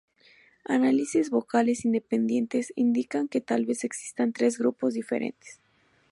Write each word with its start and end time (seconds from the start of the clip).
Análisis 0.65 1.29
vocales 1.29 1.85
independientes 1.85 2.73
indican 2.75 3.27
que 3.27 3.39
tal 3.39 3.67
vez 3.67 3.83
existan 3.83 4.33
tres 4.33 4.57
grupos 4.57 4.95
diferentes. 4.95 5.59